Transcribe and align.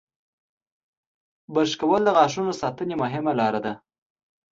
•برش 1.53 1.71
کول 1.81 2.01
د 2.05 2.09
غاښونو 2.17 2.51
ساتنې 2.61 2.95
مهمه 3.03 3.31
لاره 3.39 3.59
ده. 3.65 3.73